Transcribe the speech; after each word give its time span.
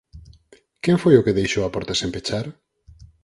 Quen 0.83 0.97
foi 1.03 1.13
o 1.17 1.25
que 1.25 1.37
deixou 1.39 1.63
a 1.65 1.73
porta 1.75 1.93
sen 1.99 2.09
pechar? 2.15 2.45